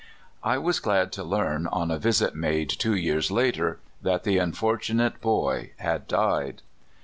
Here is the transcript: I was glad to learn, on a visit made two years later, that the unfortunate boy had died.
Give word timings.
I 0.43 0.57
was 0.57 0.79
glad 0.79 1.11
to 1.11 1.23
learn, 1.23 1.67
on 1.67 1.91
a 1.91 1.99
visit 1.99 2.33
made 2.33 2.71
two 2.71 2.95
years 2.95 3.29
later, 3.29 3.77
that 4.01 4.23
the 4.23 4.39
unfortunate 4.39 5.21
boy 5.21 5.73
had 5.77 6.07
died. 6.07 6.63